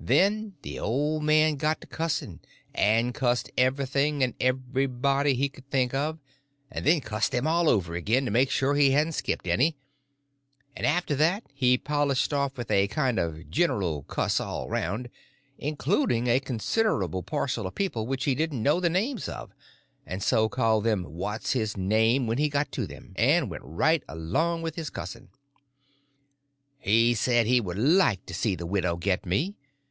[0.00, 2.40] Then the old man got to cussing,
[2.74, 6.18] and cussed everything and everybody he could think of,
[6.70, 9.76] and then cussed them all over again to make sure he hadn't skipped any,
[10.74, 15.10] and after that he polished off with a kind of a general cuss all round,
[15.58, 19.52] including a considerable parcel of people which he didn't know the names of,
[20.06, 24.02] and so called them what's his name when he got to them, and went right
[24.08, 25.28] along with his cussing.
[26.78, 29.56] He said he would like to see the widow get me.